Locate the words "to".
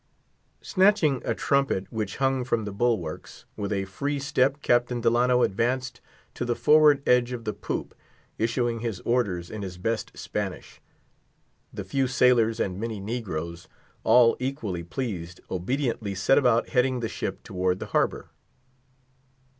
6.33-6.43